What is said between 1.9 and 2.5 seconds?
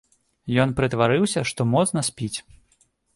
спіць.